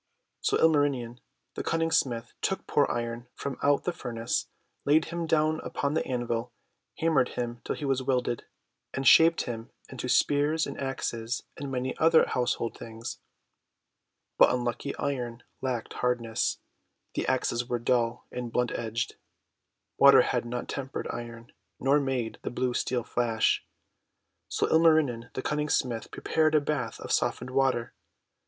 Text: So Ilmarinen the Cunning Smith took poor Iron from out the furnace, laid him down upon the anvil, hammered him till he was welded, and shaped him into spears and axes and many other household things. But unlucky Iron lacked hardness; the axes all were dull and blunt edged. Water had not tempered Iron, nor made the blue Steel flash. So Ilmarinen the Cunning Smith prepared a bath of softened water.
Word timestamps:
So 0.39 0.57
Ilmarinen 0.57 1.19
the 1.53 1.61
Cunning 1.61 1.91
Smith 1.91 2.33
took 2.41 2.65
poor 2.65 2.89
Iron 2.89 3.27
from 3.35 3.59
out 3.61 3.83
the 3.83 3.93
furnace, 3.93 4.47
laid 4.83 5.05
him 5.13 5.27
down 5.27 5.59
upon 5.63 5.93
the 5.93 6.03
anvil, 6.07 6.51
hammered 6.97 7.29
him 7.37 7.61
till 7.63 7.75
he 7.75 7.85
was 7.85 8.01
welded, 8.01 8.45
and 8.95 9.07
shaped 9.07 9.43
him 9.43 9.69
into 9.89 10.09
spears 10.09 10.65
and 10.65 10.75
axes 10.79 11.43
and 11.55 11.69
many 11.71 11.95
other 11.99 12.25
household 12.25 12.75
things. 12.75 13.19
But 14.39 14.49
unlucky 14.49 14.95
Iron 14.97 15.43
lacked 15.61 15.93
hardness; 15.93 16.57
the 17.13 17.27
axes 17.27 17.61
all 17.61 17.67
were 17.67 17.77
dull 17.77 18.25
and 18.31 18.51
blunt 18.51 18.71
edged. 18.71 19.17
Water 19.99 20.23
had 20.23 20.45
not 20.45 20.67
tempered 20.67 21.07
Iron, 21.11 21.51
nor 21.79 21.99
made 21.99 22.39
the 22.41 22.49
blue 22.49 22.73
Steel 22.73 23.03
flash. 23.03 23.63
So 24.49 24.65
Ilmarinen 24.67 25.29
the 25.35 25.43
Cunning 25.43 25.69
Smith 25.69 26.09
prepared 26.09 26.55
a 26.55 26.59
bath 26.59 26.99
of 27.01 27.11
softened 27.11 27.51
water. 27.51 27.93